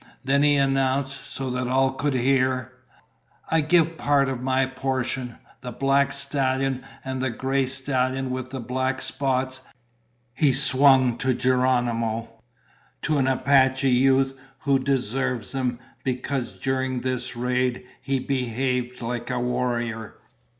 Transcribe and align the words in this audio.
Then 0.23 0.41
he 0.41 0.55
announced, 0.55 1.27
so 1.27 1.51
that 1.51 1.67
all 1.67 1.91
could 1.91 2.15
hear: 2.15 2.71
"I 3.51 3.61
give 3.61 3.99
part 3.99 4.29
of 4.29 4.41
my 4.41 4.65
portion, 4.65 5.37
the 5.59 5.69
black 5.71 6.11
stallion 6.11 6.83
and 7.05 7.21
the 7.21 7.29
gray 7.29 7.67
stallion 7.67 8.31
with 8.31 8.49
black 8.65 8.99
spots," 8.99 9.61
he 10.33 10.53
swung 10.53 11.19
to 11.19 11.35
Geronimo, 11.35 12.33
"to 13.03 13.19
an 13.19 13.27
Apache 13.27 13.91
youth 13.91 14.35
who 14.61 14.79
deserves 14.79 15.51
them 15.51 15.77
because 16.03 16.53
during 16.59 17.01
this 17.01 17.35
raid 17.35 17.85
he 18.01 18.17
behaved 18.19 19.03
like 19.03 19.29
a 19.29 19.39
warrior." 19.39 20.15